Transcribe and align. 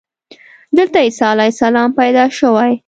دلته 0.77 0.99
عیسی 0.99 1.25
علیه 1.31 1.51
السلام 1.53 1.89
پیدا 1.99 2.23
شوی. 2.37 2.73